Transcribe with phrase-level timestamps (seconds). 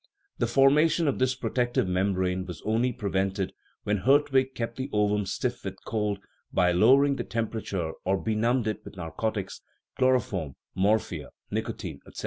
[0.39, 3.53] The formation of this protective mem brane was only prevented
[3.83, 6.17] when Hertwig kept the ovum stiff with cold
[6.51, 9.61] by lowering the temperature, or benumbed it with narcotics
[9.99, 12.19] (chloroform, morphia, nicotine, etc.)